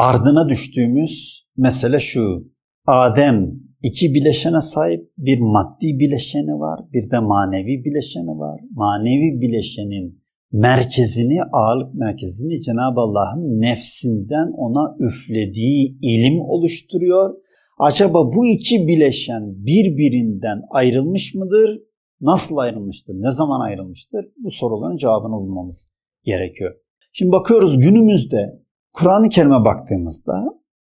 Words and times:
ardına 0.00 0.48
düştüğümüz 0.48 1.44
mesele 1.56 2.00
şu. 2.00 2.52
Adem 2.86 3.50
iki 3.82 4.14
bileşene 4.14 4.60
sahip 4.60 5.12
bir 5.18 5.38
maddi 5.38 5.98
bileşeni 5.98 6.60
var, 6.60 6.80
bir 6.92 7.10
de 7.10 7.18
manevi 7.18 7.84
bileşeni 7.84 8.38
var. 8.38 8.60
Manevi 8.70 9.40
bileşenin 9.40 10.20
merkezini, 10.52 11.42
ağırlık 11.52 11.94
merkezini 11.94 12.62
Cenab-ı 12.62 13.00
Allah'ın 13.00 13.60
nefsinden 13.60 14.52
ona 14.56 14.96
üflediği 15.00 15.98
ilim 16.02 16.40
oluşturuyor. 16.40 17.34
Acaba 17.78 18.32
bu 18.32 18.46
iki 18.46 18.88
bileşen 18.88 19.66
birbirinden 19.66 20.62
ayrılmış 20.70 21.34
mıdır? 21.34 21.80
Nasıl 22.20 22.56
ayrılmıştır? 22.56 23.14
Ne 23.14 23.30
zaman 23.30 23.60
ayrılmıştır? 23.60 24.24
Bu 24.44 24.50
soruların 24.50 24.96
cevabını 24.96 25.32
bulmamız 25.32 25.94
gerekiyor. 26.24 26.74
Şimdi 27.12 27.32
bakıyoruz 27.32 27.78
günümüzde 27.78 28.59
Kur'an-ı 28.92 29.28
Kerim'e 29.28 29.64
baktığımızda 29.64 30.44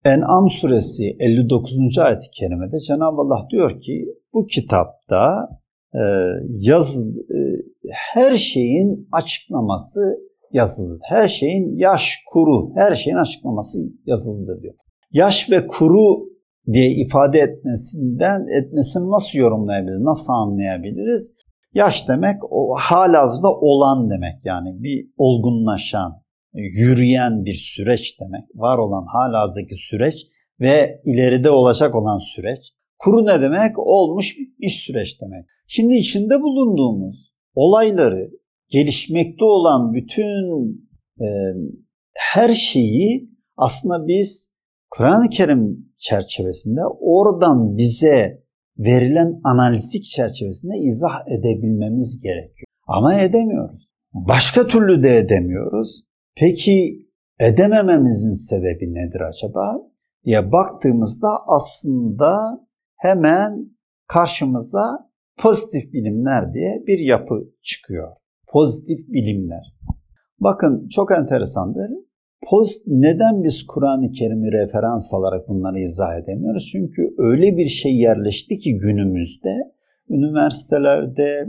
En'am 0.05 0.49
suresi 0.49 1.15
59. 1.19 1.97
ayet-i 1.97 2.29
kerimede 2.31 2.79
Cenab-ı 2.79 3.21
Allah 3.21 3.47
diyor 3.51 3.79
ki 3.79 4.05
bu 4.33 4.45
kitapta 4.45 5.49
e, 5.93 6.01
yaz 6.47 7.01
e, 7.11 7.37
her 7.91 8.37
şeyin 8.37 9.09
açıklaması 9.11 9.99
yazılıdır. 10.51 10.99
Her 11.09 11.27
şeyin 11.27 11.77
yaş, 11.77 12.17
kuru, 12.33 12.75
her 12.75 12.95
şeyin 12.95 13.17
açıklaması 13.17 13.77
yazılıdır 14.05 14.61
diyor. 14.61 14.73
Yaş 15.11 15.51
ve 15.51 15.67
kuru 15.67 16.27
diye 16.73 16.91
ifade 16.91 17.39
etmesinden 17.39 18.45
etmesini 18.61 19.11
nasıl 19.11 19.39
yorumlayabiliriz, 19.39 19.99
nasıl 19.99 20.34
anlayabiliriz? 20.34 21.35
Yaş 21.73 22.07
demek 22.07 22.37
o 22.49 22.75
halihazırda 22.79 23.48
olan 23.61 24.09
demek 24.09 24.45
yani 24.45 24.84
bir 24.84 25.07
olgunlaşan, 25.17 26.21
yürüyen 26.53 27.45
bir 27.45 27.53
süreç 27.53 28.17
demek. 28.21 28.43
Var 28.55 28.77
olan 28.77 29.05
halihazırdaki 29.05 29.76
süreç 29.76 30.15
ve 30.59 31.01
ileride 31.05 31.49
olacak 31.49 31.95
olan 31.95 32.17
süreç. 32.17 32.71
Kuru 32.99 33.26
ne 33.26 33.41
demek? 33.41 33.79
Olmuş 33.79 34.37
bitmiş 34.37 34.84
süreç 34.84 35.21
demek. 35.21 35.45
Şimdi 35.67 35.95
içinde 35.95 36.41
bulunduğumuz 36.41 37.34
olayları, 37.55 38.31
gelişmekte 38.70 39.45
olan 39.45 39.93
bütün 39.93 40.35
e, 41.21 41.27
her 42.13 42.54
şeyi 42.54 43.29
aslında 43.57 44.07
biz 44.07 44.59
Kur'an-ı 44.89 45.29
Kerim 45.29 45.93
çerçevesinde 45.98 46.82
oradan 46.99 47.77
bize 47.77 48.43
verilen 48.77 49.39
analitik 49.43 50.04
çerçevesinde 50.04 50.77
izah 50.77 51.27
edebilmemiz 51.27 52.21
gerekiyor. 52.21 52.67
Ama 52.87 53.21
edemiyoruz. 53.21 53.91
Başka 54.13 54.67
türlü 54.67 55.04
de 55.04 55.17
edemiyoruz. 55.17 56.07
Peki 56.40 57.07
edemememizin 57.40 58.34
sebebi 58.34 58.93
nedir 58.93 59.21
acaba 59.21 59.82
diye 60.26 60.52
baktığımızda 60.52 61.27
aslında 61.48 62.38
hemen 62.96 63.70
karşımıza 64.07 65.09
pozitif 65.38 65.94
bilimler 65.94 66.53
diye 66.53 66.84
bir 66.88 67.00
yapı 67.00 67.35
çıkıyor. 67.62 68.07
Pozitif 68.47 69.07
bilimler. 69.07 69.75
Bakın 70.40 70.88
çok 70.88 71.12
enteresandır. 71.12 71.91
Post, 72.50 72.88
neden 72.88 73.44
biz 73.44 73.68
Kur'an-ı 73.68 74.12
Kerim'i 74.12 74.51
referans 74.51 75.13
alarak 75.13 75.50
bunları 75.50 75.79
izah 75.79 76.19
edemiyoruz? 76.24 76.69
Çünkü 76.72 77.13
öyle 77.18 77.57
bir 77.57 77.68
şey 77.68 77.96
yerleşti 77.96 78.57
ki 78.57 78.78
günümüzde 78.78 79.56
üniversitelerde, 80.09 81.46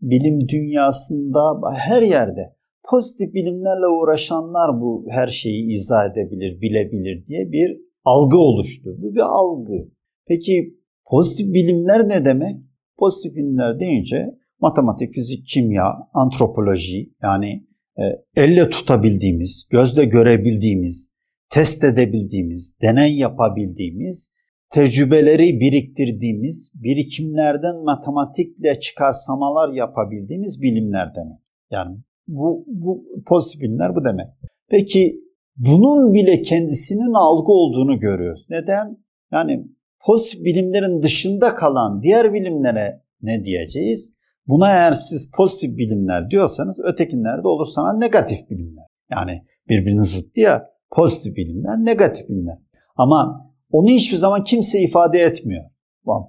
bilim 0.00 0.48
dünyasında, 0.48 1.60
her 1.76 2.02
yerde 2.02 2.54
pozitif 2.84 3.34
bilimlerle 3.34 3.86
uğraşanlar 3.86 4.80
bu 4.80 5.06
her 5.10 5.28
şeyi 5.28 5.72
izah 5.72 6.12
edebilir, 6.12 6.60
bilebilir 6.60 7.26
diye 7.26 7.52
bir 7.52 7.80
algı 8.04 8.36
oluştu. 8.36 8.90
Bu 8.98 9.14
bir 9.14 9.20
algı. 9.20 9.88
Peki 10.26 10.78
pozitif 11.10 11.54
bilimler 11.54 12.08
ne 12.08 12.24
demek? 12.24 12.56
Pozitif 12.98 13.36
bilimler 13.36 13.80
deyince 13.80 14.34
matematik, 14.60 15.12
fizik, 15.12 15.46
kimya, 15.46 15.94
antropoloji 16.14 17.12
yani 17.22 17.66
e, 17.98 18.02
elle 18.36 18.70
tutabildiğimiz, 18.70 19.68
gözle 19.72 20.04
görebildiğimiz, 20.04 21.18
test 21.50 21.84
edebildiğimiz, 21.84 22.78
deney 22.82 23.16
yapabildiğimiz, 23.16 24.36
tecrübeleri 24.70 25.60
biriktirdiğimiz, 25.60 26.72
birikimlerden 26.82 27.84
matematikle 27.84 28.80
çıkarsamalar 28.80 29.72
yapabildiğimiz 29.72 30.62
bilimler 30.62 31.14
demek. 31.14 31.38
Yani 31.70 31.96
bu, 32.28 32.64
bu 32.66 33.04
pozitif 33.26 33.60
bilimler 33.60 33.96
bu 33.96 34.04
demek. 34.04 34.26
Peki 34.70 35.20
bunun 35.56 36.12
bile 36.12 36.42
kendisinin 36.42 37.14
algı 37.14 37.52
olduğunu 37.52 37.98
görüyoruz. 37.98 38.46
Neden? 38.50 38.98
Yani 39.32 39.66
pozitif 40.06 40.44
bilimlerin 40.44 41.02
dışında 41.02 41.54
kalan 41.54 42.02
diğer 42.02 42.34
bilimlere 42.34 43.02
ne 43.22 43.44
diyeceğiz? 43.44 44.18
Buna 44.46 44.68
eğer 44.68 44.92
siz 44.92 45.32
pozitif 45.36 45.78
bilimler 45.78 46.30
diyorsanız 46.30 46.80
ötekinlerde 46.84 47.48
olur 47.48 47.66
sana 47.66 47.98
negatif 47.98 48.50
bilimler. 48.50 48.84
Yani 49.10 49.42
birbirinin 49.68 50.00
zıttı 50.00 50.40
ya 50.40 50.70
pozitif 50.90 51.36
bilimler, 51.36 51.84
negatif 51.84 52.28
bilimler. 52.28 52.58
Ama 52.96 53.50
onu 53.70 53.88
hiçbir 53.88 54.16
zaman 54.16 54.44
kimse 54.44 54.80
ifade 54.80 55.18
etmiyor. 55.18 55.64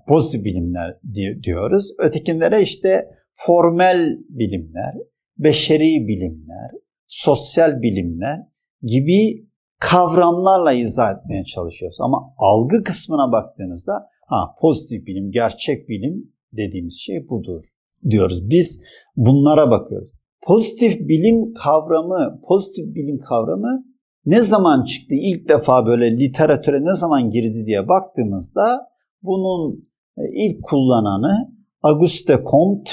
Pozitif 0.08 0.46
bilimler 0.46 0.98
diyoruz. 1.44 1.94
Ötekilere 2.00 2.62
işte 2.62 3.10
formel 3.31 4.18
bilimler, 4.30 4.94
beşeri 5.38 6.08
bilimler, 6.08 6.72
sosyal 7.08 7.82
bilimler 7.82 8.40
gibi 8.82 9.48
kavramlarla 9.80 10.74
izah 10.74 11.12
etmeye 11.12 11.44
çalışıyoruz. 11.44 11.98
Ama 12.02 12.34
algı 12.38 12.84
kısmına 12.84 13.32
baktığınızda 13.32 13.94
ha 14.28 14.56
pozitif 14.62 15.08
bilim, 15.08 15.32
gerçek 15.32 15.90
bilim 15.90 16.34
dediğimiz 16.58 17.00
şey 17.00 17.30
budur 17.30 17.64
diyoruz. 18.10 18.50
Biz 18.50 18.84
bunlara 19.16 19.72
bakıyoruz. 19.72 20.10
Pozitif 20.42 21.00
bilim 21.00 21.54
kavramı, 21.54 22.42
pozitif 22.48 22.96
bilim 22.96 23.20
kavramı 23.20 23.86
ne 24.26 24.42
zaman 24.42 24.84
çıktı? 24.84 25.16
İlk 25.16 25.50
defa 25.50 25.86
böyle 25.86 26.12
literatüre 26.12 26.82
ne 26.82 26.94
zaman 26.94 27.30
girdi 27.30 27.66
diye 27.66 27.88
baktığımızda 27.88 28.88
bunun 29.22 29.90
e, 30.18 30.22
ilk 30.34 30.64
kullananı 30.64 31.54
Auguste 31.84 32.44
Comte 32.52 32.92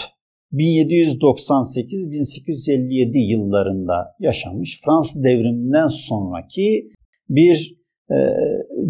1798-1857 0.53 3.19
yıllarında 3.19 4.15
yaşamış 4.19 4.81
Fransız 4.85 5.25
devriminden 5.25 5.87
sonraki 5.87 6.91
bir 7.29 7.81
e, 8.11 8.17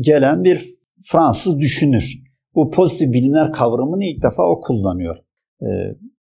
gelen 0.01 0.45
bir 0.45 0.65
Fransız 1.03 1.61
düşünür. 1.61 2.15
Bu 2.55 2.71
pozitif 2.71 3.13
bilimler 3.13 3.53
kavramını 3.53 4.05
ilk 4.05 4.23
defa 4.23 4.43
o 4.43 4.61
kullanıyor. 4.61 5.17
E, 5.63 5.69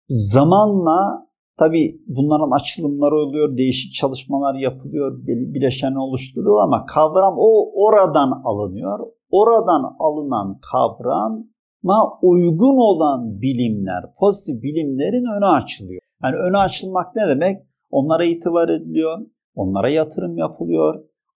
zamanla 0.09 1.29
tabi 1.59 2.03
bunların 2.07 2.51
açılımları 2.51 3.15
oluyor, 3.15 3.57
değişik 3.57 3.95
çalışmalar 3.95 4.55
yapılıyor, 4.55 5.19
bileşen 5.27 5.95
oluşturuluyor 5.95 6.63
ama 6.63 6.87
kavram 6.87 7.35
o 7.39 7.83
oradan 7.85 8.43
alınıyor. 8.45 8.99
Oradan 9.31 9.97
alınan 9.99 10.61
kavram 10.73 11.45
ma 11.83 12.19
uygun 12.23 12.77
olan 12.77 13.43
bilimler, 13.43 14.05
pozitif 14.21 14.63
bilimlerin 14.63 15.37
önü 15.37 15.47
açılıyor. 15.47 16.01
Yani 16.23 16.37
önü 16.37 16.59
açılmak 16.59 17.17
ne 17.17 17.29
demek? 17.29 17.57
Onlara 17.91 18.25
itibar 18.25 18.69
ediliyor, 18.69 19.19
onlara 19.55 19.91
yatırım 19.91 20.37
yapılıyor, 20.39 20.95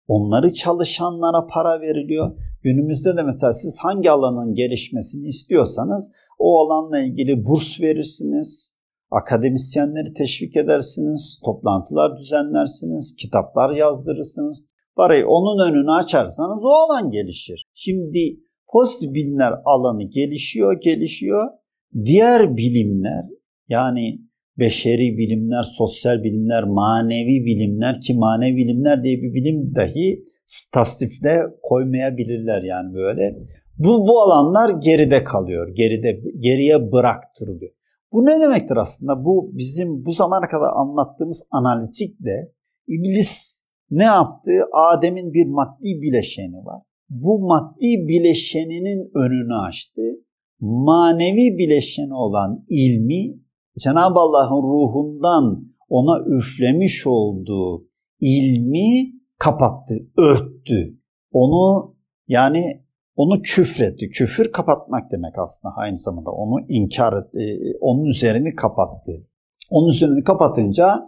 onları 0.09 0.55
çalışanlara 0.55 1.47
para 1.47 1.81
veriliyor. 1.81 2.39
Günümüzde 2.63 3.17
de 3.17 3.23
mesela 3.23 3.53
siz 3.53 3.79
hangi 3.83 4.11
alanın 4.11 4.55
gelişmesini 4.55 5.27
istiyorsanız 5.27 6.13
o 6.39 6.59
alanla 6.59 7.01
ilgili 7.01 7.45
burs 7.45 7.81
verirsiniz, 7.81 8.79
akademisyenleri 9.11 10.15
teşvik 10.15 10.57
edersiniz, 10.57 11.41
toplantılar 11.45 12.19
düzenlersiniz, 12.19 13.17
kitaplar 13.17 13.71
yazdırırsınız. 13.71 14.65
Parayı 14.97 15.27
onun 15.27 15.71
önünü 15.71 15.93
açarsanız 15.93 16.65
o 16.65 16.69
alan 16.69 17.11
gelişir. 17.11 17.65
Şimdi 17.75 18.41
Pozitif 18.73 19.15
bilimler 19.15 19.53
alanı 19.65 20.03
gelişiyor, 20.03 20.81
gelişiyor. 20.81 21.49
Diğer 22.05 22.57
bilimler 22.57 23.25
yani 23.69 24.19
beşeri 24.59 25.19
bilimler, 25.19 25.63
sosyal 25.63 26.23
bilimler, 26.23 26.65
manevi 26.65 27.45
bilimler 27.45 28.01
ki 28.01 28.15
manevi 28.15 28.57
bilimler 28.57 29.05
diye 29.05 29.23
bir 29.23 29.35
bilim 29.35 29.75
dahi 29.75 30.25
tasnifte 30.75 31.41
koymayabilirler 31.63 32.63
yani 32.63 32.95
böyle. 32.95 33.39
Bu, 33.79 34.07
bu 34.09 34.21
alanlar 34.21 34.81
geride 34.81 35.25
kalıyor, 35.25 35.69
geride 35.75 36.21
geriye 36.39 36.93
bıraktırılıyor. 36.93 37.73
Bu 38.13 38.27
ne 38.27 38.41
demektir 38.41 38.77
aslında? 38.77 39.25
Bu 39.25 39.51
bizim 39.53 40.05
bu 40.05 40.13
zamana 40.13 40.49
kadar 40.49 40.71
anlattığımız 40.75 41.49
analitikle 41.53 42.53
iblis 42.89 43.63
ne 43.91 44.05
yaptı? 44.05 44.51
Adem'in 44.73 45.33
bir 45.33 45.47
maddi 45.47 46.03
bileşeni 46.03 46.65
var 46.65 46.83
bu 47.13 47.41
maddi 47.41 48.09
bileşeninin 48.09 49.11
önünü 49.15 49.55
açtı. 49.55 50.03
Manevi 50.61 51.59
bileşeni 51.59 52.15
olan 52.15 52.65
ilmi 52.69 53.43
Cenab-ı 53.79 54.21
Allah'ın 54.21 54.63
ruhundan 54.63 55.73
ona 55.89 56.39
üflemiş 56.39 57.07
olduğu 57.07 57.89
ilmi 58.21 59.13
kapattı, 59.39 59.95
örttü. 60.19 60.99
onu 61.33 61.95
yani 62.29 62.83
onu 63.17 63.43
küfretti. 63.43 64.09
Küfür 64.09 64.53
kapatmak 64.53 65.13
demek 65.13 65.39
aslında 65.39 65.75
aynı 65.77 65.97
zamanda. 65.97 66.31
Onu 66.31 66.61
inkar 66.69 67.13
etti. 67.13 67.59
Onun 67.81 68.05
üzerini 68.05 68.55
kapattı. 68.55 69.27
Onun 69.71 69.89
üzerini 69.89 70.25
kapatınca 70.25 71.03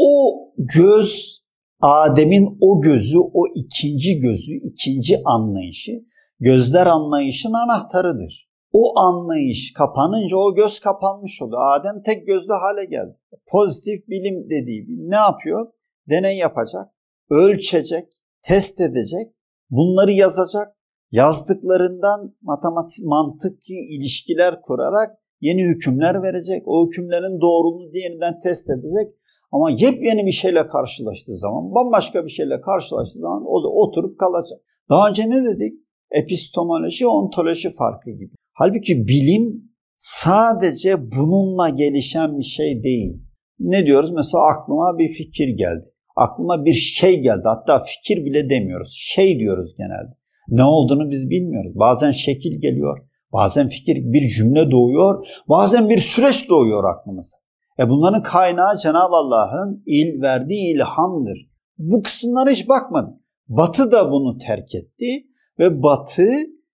o 0.00 0.34
göz 0.58 1.37
Adem'in 1.80 2.58
o 2.60 2.80
gözü, 2.80 3.18
o 3.18 3.46
ikinci 3.54 4.18
gözü, 4.20 4.52
ikinci 4.52 5.22
anlayışı 5.24 5.92
gözler 6.40 6.86
anlayışın 6.86 7.52
anahtarıdır. 7.52 8.48
O 8.72 8.98
anlayış 8.98 9.72
kapanınca 9.72 10.36
o 10.36 10.54
göz 10.54 10.80
kapanmış 10.80 11.42
oluyor. 11.42 11.60
Adem 11.76 12.02
tek 12.02 12.26
gözlü 12.26 12.52
hale 12.52 12.84
geldi. 12.84 13.16
Pozitif 13.46 14.08
bilim 14.08 14.50
dediği 14.50 14.86
ne 14.88 15.16
yapıyor? 15.16 15.72
Deney 16.10 16.36
yapacak, 16.36 16.88
ölçecek, 17.30 18.06
test 18.42 18.80
edecek, 18.80 19.32
bunları 19.70 20.12
yazacak. 20.12 20.74
Yazdıklarından 21.10 22.36
matematik 22.42 23.04
mantıki 23.04 23.74
ilişkiler 23.74 24.62
kurarak 24.62 25.18
yeni 25.40 25.62
hükümler 25.62 26.22
verecek. 26.22 26.62
O 26.66 26.86
hükümlerin 26.86 27.40
doğruluğunu 27.40 27.96
yeniden 27.96 28.40
test 28.40 28.70
edecek. 28.70 29.17
Ama 29.52 29.70
yepyeni 29.70 30.26
bir 30.26 30.32
şeyle 30.32 30.66
karşılaştığı 30.66 31.38
zaman, 31.38 31.74
bambaşka 31.74 32.24
bir 32.24 32.30
şeyle 32.30 32.60
karşılaştığı 32.60 33.18
zaman 33.18 33.42
o 33.46 33.62
da 33.62 33.68
oturup 33.68 34.18
kalacak. 34.18 34.60
Daha 34.90 35.08
önce 35.08 35.30
ne 35.30 35.44
dedik? 35.44 35.72
Epistemoloji, 36.10 37.06
ontoloji 37.06 37.70
farkı 37.70 38.10
gibi. 38.10 38.34
Halbuki 38.52 39.08
bilim 39.08 39.70
sadece 39.96 41.10
bununla 41.10 41.68
gelişen 41.68 42.38
bir 42.38 42.44
şey 42.44 42.82
değil. 42.82 43.22
Ne 43.58 43.86
diyoruz? 43.86 44.10
Mesela 44.10 44.44
aklıma 44.44 44.98
bir 44.98 45.08
fikir 45.08 45.48
geldi. 45.48 45.86
Aklıma 46.16 46.64
bir 46.64 46.74
şey 46.74 47.20
geldi. 47.20 47.42
Hatta 47.44 47.84
fikir 47.84 48.24
bile 48.24 48.50
demiyoruz. 48.50 48.94
Şey 48.98 49.38
diyoruz 49.38 49.74
genelde. 49.78 50.18
Ne 50.48 50.64
olduğunu 50.64 51.10
biz 51.10 51.30
bilmiyoruz. 51.30 51.72
Bazen 51.74 52.10
şekil 52.10 52.60
geliyor. 52.60 52.98
Bazen 53.32 53.68
fikir 53.68 53.96
bir 53.96 54.28
cümle 54.28 54.70
doğuyor. 54.70 55.26
Bazen 55.48 55.88
bir 55.88 55.98
süreç 55.98 56.48
doğuyor 56.48 56.84
aklımıza. 56.84 57.36
E 57.78 57.88
bunların 57.88 58.22
kaynağı 58.22 58.78
Cenab-ı 58.78 59.16
Allah'ın 59.16 59.82
il 59.86 60.22
verdiği 60.22 60.74
ilhamdır. 60.74 61.48
Bu 61.78 62.02
kısımlara 62.02 62.50
hiç 62.50 62.68
bakmadım. 62.68 63.22
Batı 63.48 63.92
da 63.92 64.12
bunu 64.12 64.38
terk 64.38 64.74
etti 64.74 65.26
ve 65.58 65.82
Batı 65.82 66.28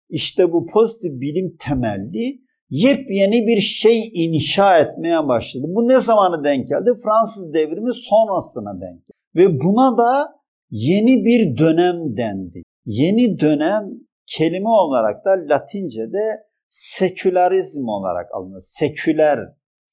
işte 0.08 0.52
bu 0.52 0.66
pozitif 0.66 1.20
bilim 1.20 1.56
temelli 1.60 2.44
yepyeni 2.70 3.46
bir 3.46 3.60
şey 3.60 4.10
inşa 4.14 4.78
etmeye 4.78 5.28
başladı. 5.28 5.64
Bu 5.68 5.88
ne 5.88 5.98
zamanı 5.98 6.44
denk 6.44 6.68
geldi? 6.68 6.90
Fransız 7.04 7.54
devrimi 7.54 7.94
sonrasına 7.94 8.80
denk 8.80 9.06
geldi. 9.06 9.18
Ve 9.36 9.60
buna 9.60 9.98
da 9.98 10.34
yeni 10.70 11.24
bir 11.24 11.58
dönem 11.58 12.16
dendi. 12.16 12.62
Yeni 12.86 13.40
dönem 13.40 13.90
kelime 14.26 14.68
olarak 14.68 15.24
da 15.24 15.30
Latince'de 15.30 16.44
sekülerizm 16.68 17.88
olarak 17.88 18.34
alınır. 18.34 18.60
Seküler, 18.60 19.38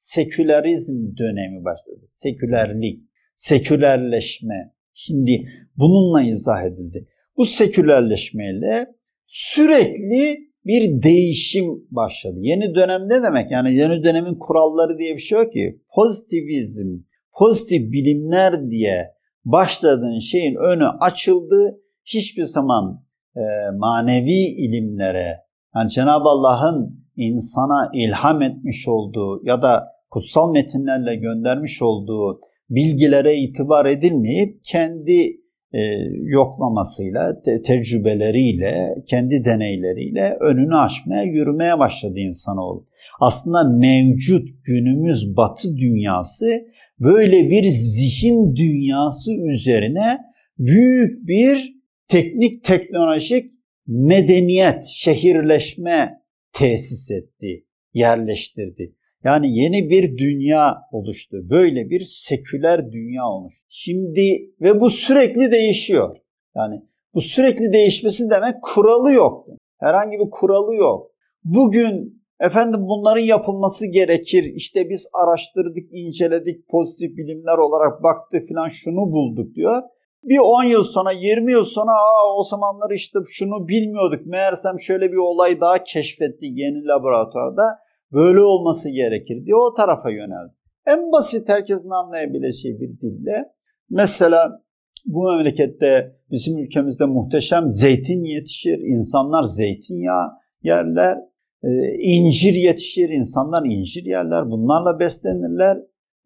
sekülerizm 0.01 1.17
dönemi 1.17 1.65
başladı. 1.65 1.99
Sekülerlik, 2.03 2.99
sekülerleşme. 3.35 4.73
Şimdi 4.93 5.47
bununla 5.75 6.21
izah 6.21 6.63
edildi. 6.63 7.07
Bu 7.37 7.45
sekülerleşmeyle 7.45 8.87
sürekli 9.25 10.37
bir 10.65 11.01
değişim 11.01 11.65
başladı. 11.91 12.35
Yeni 12.39 12.75
dönem 12.75 13.09
ne 13.09 13.23
demek? 13.23 13.51
Yani 13.51 13.75
yeni 13.75 14.03
dönemin 14.03 14.35
kuralları 14.39 14.97
diye 14.97 15.13
bir 15.13 15.21
şey 15.21 15.37
yok 15.37 15.53
ki. 15.53 15.81
Pozitivizm, 15.95 16.99
pozitif 17.39 17.91
bilimler 17.91 18.69
diye 18.69 19.11
başladığın 19.45 20.19
şeyin 20.19 20.55
önü 20.55 20.85
açıldı. 20.85 21.81
Hiçbir 22.05 22.43
zaman 22.43 23.05
e, 23.35 23.41
manevi 23.77 24.39
ilimlere, 24.57 25.37
yani 25.75 25.89
Cenab-ı 25.89 26.29
Allah'ın 26.29 27.00
insana 27.15 27.91
ilham 27.93 28.41
etmiş 28.41 28.87
olduğu 28.87 29.41
ya 29.45 29.61
da 29.61 29.87
kutsal 30.09 30.51
metinlerle 30.51 31.15
göndermiş 31.15 31.81
olduğu 31.81 32.41
bilgilere 32.69 33.37
itibar 33.37 33.85
edilmeyip 33.85 34.59
kendi 34.63 35.41
e, 35.73 35.81
yoklamasıyla, 36.21 37.41
te- 37.41 37.59
tecrübeleriyle, 37.59 38.95
kendi 39.09 39.43
deneyleriyle 39.45 40.37
önünü 40.41 40.75
açmaya, 40.75 41.23
yürümeye 41.23 41.79
başladı 41.79 42.19
insanoğlu. 42.19 42.87
Aslında 43.19 43.63
mevcut 43.63 44.49
günümüz 44.63 45.37
batı 45.37 45.77
dünyası 45.77 46.61
böyle 46.99 47.49
bir 47.49 47.63
zihin 47.69 48.55
dünyası 48.55 49.31
üzerine 49.49 50.17
büyük 50.57 51.27
bir 51.27 51.73
teknik 52.07 52.63
teknolojik 52.63 53.51
medeniyet, 53.87 54.85
şehirleşme 54.85 56.20
tesis 56.53 57.11
etti, 57.11 57.65
yerleştirdi. 57.93 58.95
Yani 59.23 59.57
yeni 59.57 59.89
bir 59.89 60.17
dünya 60.17 60.77
oluştu. 60.91 61.37
Böyle 61.49 61.89
bir 61.89 61.99
seküler 61.99 62.91
dünya 62.91 63.25
oluştu. 63.25 63.67
Şimdi 63.69 64.53
ve 64.61 64.79
bu 64.79 64.89
sürekli 64.89 65.51
değişiyor. 65.51 66.17
Yani 66.55 66.75
bu 67.13 67.21
sürekli 67.21 67.73
değişmesi 67.73 68.29
demek 68.29 68.55
kuralı 68.61 69.11
yok. 69.11 69.47
Herhangi 69.79 70.17
bir 70.17 70.29
kuralı 70.31 70.75
yok. 70.75 71.11
Bugün 71.43 72.23
efendim 72.39 72.79
bunların 72.81 73.21
yapılması 73.21 73.87
gerekir. 73.87 74.43
İşte 74.55 74.89
biz 74.89 75.07
araştırdık, 75.13 75.89
inceledik, 75.91 76.69
pozitif 76.69 77.17
bilimler 77.17 77.57
olarak 77.57 78.03
baktık 78.03 78.47
filan 78.47 78.69
şunu 78.69 79.11
bulduk 79.11 79.55
diyor. 79.55 79.81
Bir 80.23 80.37
10 80.37 80.63
yıl 80.63 80.83
sonra, 80.83 81.11
20 81.11 81.51
yıl 81.51 81.63
sonra 81.63 81.91
Aa, 81.91 82.35
o 82.37 82.43
zamanlar 82.43 82.91
işte 82.91 83.19
şunu 83.31 83.67
bilmiyorduk. 83.67 84.25
Meğersem 84.25 84.79
şöyle 84.79 85.11
bir 85.11 85.17
olay 85.17 85.61
daha 85.61 85.83
keşfettik 85.83 86.57
yeni 86.57 86.85
laboratuvarda 86.87 87.79
böyle 88.11 88.39
olması 88.39 88.89
gerekir 88.89 89.45
diye 89.45 89.55
o 89.55 89.73
tarafa 89.73 90.09
yöneldi. 90.09 90.53
En 90.87 91.11
basit 91.11 91.49
herkesin 91.49 91.89
anlayabileceği 91.89 92.79
bir 92.79 92.99
dille 92.99 93.45
mesela 93.89 94.61
bu 95.05 95.31
memlekette 95.31 96.15
bizim 96.31 96.57
ülkemizde 96.57 97.05
muhteşem 97.05 97.69
zeytin 97.69 98.23
yetişir. 98.23 98.79
İnsanlar 98.79 99.43
zeytinyağı 99.43 100.27
yerler. 100.63 101.17
Ee, 101.63 101.69
incir 101.99 102.53
yetişir. 102.53 103.09
insanlar 103.09 103.65
incir 103.65 104.05
yerler. 104.05 104.51
Bunlarla 104.51 104.99
beslenirler. 104.99 105.77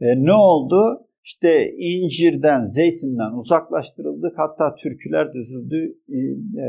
E, 0.01 0.05
ne 0.25 0.33
oldu? 0.33 1.04
İşte 1.25 1.71
incirden, 1.79 2.61
zeytinden 2.61 3.31
uzaklaştırıldık. 3.33 4.33
Hatta 4.37 4.75
türküler 4.75 5.33
düzüldü. 5.33 5.97
E, 6.09 6.17
e, 6.61 6.67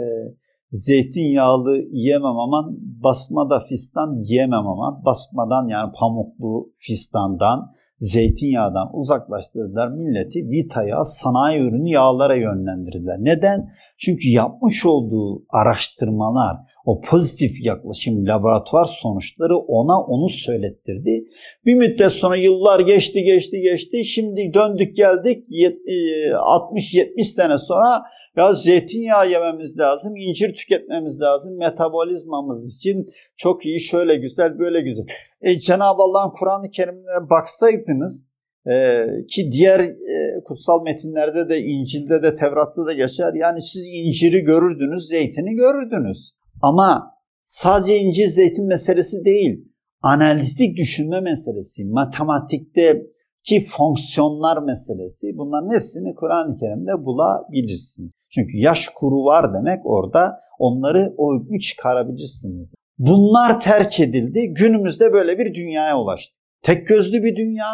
zeytinyağlı 0.70 1.76
yiyemem 1.76 2.38
aman, 2.38 2.76
basmada 2.80 3.60
fistan 3.60 4.18
yiyemem 4.18 4.66
aman. 4.66 5.04
Basmadan 5.04 5.68
yani 5.68 5.92
pamuklu 6.00 6.72
fistandan, 6.76 7.72
zeytinyağdan 7.96 8.88
uzaklaştırdılar. 8.92 9.88
Milleti 9.88 10.38
vitaya, 10.50 11.04
sanayi 11.04 11.60
ürünü 11.60 11.90
yağlara 11.90 12.34
yönlendirdiler. 12.34 13.16
Neden? 13.20 13.70
Çünkü 13.98 14.28
yapmış 14.28 14.86
olduğu 14.86 15.44
araştırmalar, 15.50 16.56
o 16.86 17.00
pozitif 17.00 17.64
yaklaşım 17.64 18.26
laboratuvar 18.26 18.84
sonuçları 18.84 19.56
ona 19.56 20.00
onu 20.00 20.28
söylettirdi. 20.28 21.24
Bir 21.66 21.74
müddet 21.74 22.12
sonra 22.12 22.36
yıllar 22.36 22.80
geçti 22.80 23.22
geçti 23.22 23.60
geçti. 23.60 24.04
Şimdi 24.04 24.54
döndük 24.54 24.96
geldik 24.96 25.44
60-70 25.48 27.20
e, 27.20 27.24
sene 27.24 27.58
sonra 27.58 28.02
ya 28.36 28.52
zeytinyağı 28.52 29.30
yememiz 29.30 29.78
lazım, 29.78 30.16
incir 30.16 30.54
tüketmemiz 30.54 31.20
lazım. 31.20 31.58
Metabolizmamız 31.58 32.76
için 32.76 33.06
çok 33.36 33.66
iyi, 33.66 33.80
şöyle 33.80 34.16
güzel, 34.16 34.58
böyle 34.58 34.80
güzel. 34.80 35.06
E, 35.40 35.58
Cenab-ı 35.58 36.02
Allah'ın 36.02 36.30
Kur'an-ı 36.30 36.70
Kerim'ine 36.70 37.30
baksaydınız 37.30 38.36
ee, 38.68 39.06
ki 39.28 39.52
diğer 39.52 39.80
e, 39.80 40.42
kutsal 40.44 40.82
metinlerde 40.82 41.48
de 41.48 41.60
İncil'de 41.60 42.22
de 42.22 42.34
Tevrat'ta 42.36 42.86
da 42.86 42.92
geçer. 42.92 43.34
Yani 43.34 43.62
siz 43.62 43.86
inciri 43.92 44.40
görürdünüz, 44.40 45.08
zeytini 45.08 45.54
görürdünüz. 45.54 46.36
Ama 46.62 47.10
sadece 47.42 47.98
incir 47.98 48.26
zeytin 48.26 48.66
meselesi 48.66 49.24
değil. 49.24 49.64
Analitik 50.02 50.76
düşünme 50.76 51.20
meselesi, 51.20 51.84
matematikte 51.84 53.02
ki 53.44 53.60
fonksiyonlar 53.60 54.62
meselesi 54.62 55.26
bunların 55.36 55.74
hepsini 55.74 56.14
Kur'an-ı 56.14 56.56
Kerim'de 56.56 57.04
bulabilirsiniz. 57.04 58.12
Çünkü 58.28 58.58
yaş 58.58 58.88
kuru 58.88 59.24
var 59.24 59.54
demek 59.54 59.86
orada 59.86 60.40
onları 60.58 61.14
o 61.16 61.34
hükmü 61.34 61.60
çıkarabilirsiniz. 61.60 62.74
Bunlar 62.98 63.60
terk 63.60 64.00
edildi. 64.00 64.54
Günümüzde 64.54 65.12
böyle 65.12 65.38
bir 65.38 65.54
dünyaya 65.54 66.00
ulaştı. 66.00 66.38
Tek 66.62 66.86
gözlü 66.86 67.22
bir 67.22 67.36
dünya. 67.36 67.66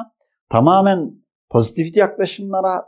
Tamamen 0.48 1.10
pozitif 1.50 1.96
yaklaşımlara 1.96 2.86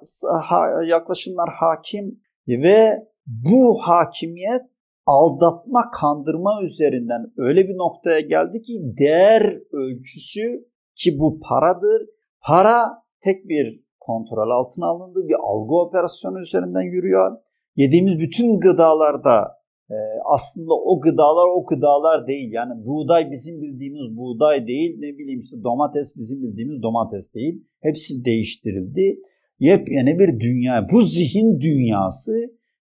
yaklaşımlar 0.87 1.49
hakim 1.61 2.21
ve 2.49 2.99
bu 3.27 3.79
hakimiyet 3.83 4.63
aldatma, 5.07 5.91
kandırma 6.01 6.63
üzerinden 6.63 7.33
öyle 7.37 7.69
bir 7.69 7.77
noktaya 7.77 8.21
geldi 8.21 8.63
ki 8.63 8.73
değer 8.99 9.61
ölçüsü 9.73 10.65
ki 10.95 11.19
bu 11.19 11.41
paradır. 11.41 12.03
Para 12.41 13.05
tek 13.21 13.49
bir 13.49 13.85
kontrol 14.01 14.51
altına 14.51 14.87
alındı. 14.87 15.29
Bir 15.29 15.37
algı 15.43 15.75
operasyonu 15.75 16.41
üzerinden 16.41 16.83
yürüyor. 16.83 17.37
Yediğimiz 17.77 18.19
bütün 18.19 18.61
gıdalarda 18.61 19.65
e, 19.91 19.97
aslında 20.25 20.75
o 20.75 21.01
gıdalar 21.01 21.49
o 21.57 21.67
gıdalar 21.67 22.27
değil. 22.27 22.53
Yani 22.53 22.87
buğday 22.87 23.31
bizim 23.31 23.63
bildiğimiz 23.63 24.17
buğday 24.17 24.67
değil. 24.67 24.97
Ne 24.99 25.19
bileyim 25.19 25.41
işte 25.41 25.57
domates 25.65 26.17
bizim 26.17 26.43
bildiğimiz 26.43 26.83
domates 26.83 27.35
değil. 27.35 27.65
Hepsi 27.81 28.25
değiştirildi. 28.25 29.21
Yepyeni 29.59 30.19
bir 30.19 30.41
dünya. 30.41 30.87
Bu 30.93 31.03
zihin 31.03 31.61
dünyası 31.61 32.33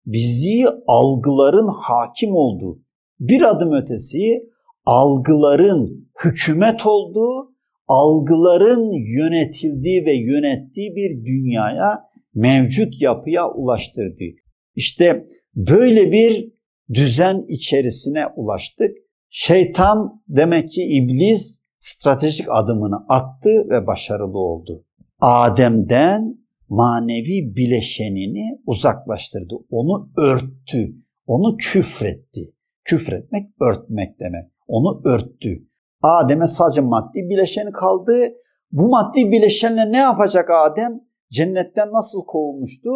bizi 0.06 0.64
algıların 0.86 1.66
hakim 1.66 2.34
olduğu, 2.34 2.82
bir 3.20 3.42
adım 3.42 3.72
ötesi 3.72 4.42
algıların 4.84 6.10
hükümet 6.24 6.86
olduğu, 6.86 7.52
algıların 7.88 8.90
yönetildiği 9.16 10.06
ve 10.06 10.12
yönettiği 10.12 10.96
bir 10.96 11.26
dünyaya 11.26 12.00
mevcut 12.34 13.02
yapıya 13.02 13.50
ulaştırdı. 13.50 14.24
İşte 14.74 15.24
böyle 15.54 16.12
bir 16.12 16.52
düzen 16.94 17.44
içerisine 17.48 18.26
ulaştık. 18.36 18.96
Şeytan 19.30 20.22
demek 20.28 20.68
ki 20.68 20.82
iblis 20.82 21.68
stratejik 21.78 22.46
adımını 22.50 22.96
attı 23.08 23.68
ve 23.70 23.86
başarılı 23.86 24.38
oldu. 24.38 24.84
Adem'den 25.20 26.41
manevi 26.72 27.56
bileşenini 27.56 28.60
uzaklaştırdı. 28.66 29.54
Onu 29.70 30.10
örttü. 30.18 30.96
Onu 31.26 31.56
küfretti. 31.56 32.40
Küfretmek 32.84 33.48
örtmek 33.60 34.20
demek. 34.20 34.52
Onu 34.66 35.00
örttü. 35.04 35.68
Adem'e 36.02 36.46
sadece 36.46 36.80
maddi 36.80 37.28
bileşeni 37.30 37.72
kaldı. 37.72 38.14
Bu 38.72 38.88
maddi 38.88 39.32
bileşenle 39.32 39.92
ne 39.92 39.96
yapacak 39.96 40.50
Adem? 40.50 41.00
Cennetten 41.30 41.92
nasıl 41.92 42.24
kovulmuştu? 42.26 42.90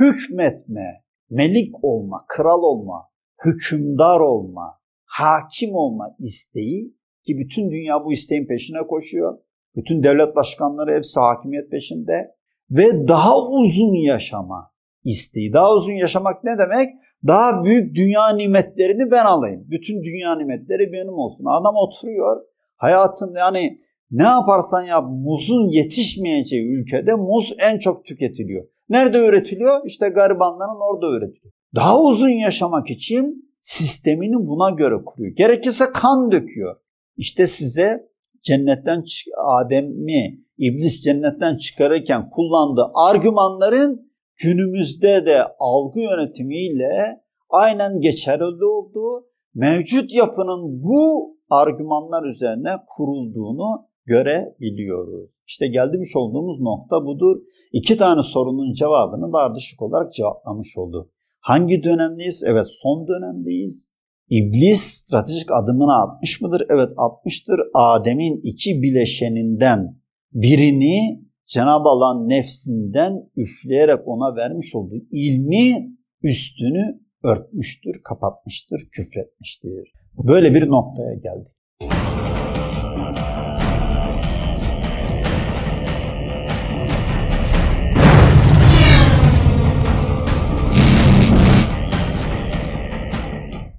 Hükmetme, 0.00 1.04
melik 1.30 1.74
olma, 1.84 2.24
kral 2.28 2.62
olma, 2.62 3.08
hükümdar 3.44 4.20
olma, 4.20 4.80
hakim 5.04 5.74
olma 5.74 6.16
isteği 6.18 6.96
ki 7.26 7.38
bütün 7.38 7.70
dünya 7.70 8.04
bu 8.04 8.12
isteğin 8.12 8.46
peşine 8.46 8.86
koşuyor. 8.86 9.38
Bütün 9.76 10.02
devlet 10.02 10.36
başkanları 10.36 10.96
hepsi 10.96 11.20
hakimiyet 11.20 11.70
peşinde 11.70 12.39
ve 12.70 13.08
daha 13.08 13.38
uzun 13.38 13.94
yaşama 13.94 14.70
isteği. 15.04 15.52
Daha 15.52 15.74
uzun 15.74 15.92
yaşamak 15.92 16.44
ne 16.44 16.58
demek? 16.58 16.88
Daha 17.26 17.64
büyük 17.64 17.94
dünya 17.96 18.28
nimetlerini 18.28 19.10
ben 19.10 19.24
alayım. 19.24 19.64
Bütün 19.70 20.02
dünya 20.02 20.36
nimetleri 20.36 20.92
benim 20.92 21.14
olsun. 21.14 21.44
Adam 21.44 21.74
oturuyor. 21.76 22.42
Hayatın 22.76 23.34
yani 23.38 23.76
ne 24.10 24.22
yaparsan 24.22 24.82
yap 24.82 25.04
muzun 25.10 25.68
yetişmeyeceği 25.68 26.66
ülkede 26.66 27.14
muz 27.14 27.54
en 27.58 27.78
çok 27.78 28.04
tüketiliyor. 28.04 28.64
Nerede 28.88 29.26
üretiliyor? 29.26 29.80
İşte 29.84 30.08
garibanların 30.08 30.92
orada 30.92 31.16
üretiliyor. 31.16 31.52
Daha 31.74 32.00
uzun 32.00 32.28
yaşamak 32.28 32.90
için 32.90 33.50
sistemini 33.60 34.46
buna 34.46 34.70
göre 34.70 34.94
kuruyor. 35.04 35.36
Gerekirse 35.36 35.84
kan 35.94 36.32
döküyor. 36.32 36.76
İşte 37.16 37.46
size 37.46 38.09
cennetten 38.42 39.04
Adem'i 39.36 40.40
iblis 40.58 41.02
cennetten 41.02 41.56
çıkarırken 41.56 42.28
kullandığı 42.28 42.90
argümanların 42.94 44.10
günümüzde 44.42 45.26
de 45.26 45.42
algı 45.58 46.00
yönetimiyle 46.00 47.20
aynen 47.50 48.00
geçerli 48.00 48.64
olduğu, 48.64 49.26
mevcut 49.54 50.12
yapının 50.12 50.82
bu 50.82 51.36
argümanlar 51.50 52.24
üzerine 52.24 52.70
kurulduğunu 52.96 53.90
görebiliyoruz. 54.06 55.30
İşte 55.46 55.66
gelmiş 55.66 56.16
olduğumuz 56.16 56.60
nokta 56.60 57.06
budur. 57.06 57.36
İki 57.72 57.96
tane 57.96 58.22
sorunun 58.22 58.72
cevabını 58.72 59.38
ardışık 59.38 59.82
olarak 59.82 60.12
cevaplamış 60.12 60.78
olduk. 60.78 61.10
Hangi 61.40 61.82
dönemdeyiz? 61.82 62.44
Evet 62.46 62.66
son 62.66 63.08
dönemdeyiz. 63.08 63.99
İblis 64.30 64.80
stratejik 64.80 65.52
adımını 65.52 66.02
atmış 66.02 66.40
mıdır? 66.40 66.62
Evet 66.70 66.88
atmıştır. 66.96 67.60
Adem'in 67.74 68.40
iki 68.42 68.82
bileşeninden 68.82 70.00
birini 70.32 71.20
Cenab-ı 71.44 71.88
Allah'ın 71.88 72.28
nefsinden 72.28 73.30
üfleyerek 73.36 74.08
ona 74.08 74.36
vermiş 74.36 74.74
olduğu 74.74 75.06
ilmi 75.10 75.96
üstünü 76.22 77.00
örtmüştür, 77.24 78.02
kapatmıştır, 78.04 78.80
küfretmiştir. 78.92 79.92
Böyle 80.28 80.54
bir 80.54 80.68
noktaya 80.68 81.14
geldik. 81.14 81.59